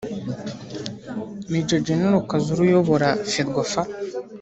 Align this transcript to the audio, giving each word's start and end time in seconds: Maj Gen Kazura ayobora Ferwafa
Maj 1.51 1.69
Gen 1.85 2.01
Kazura 2.29 2.61
ayobora 2.67 3.09
Ferwafa 3.31 3.81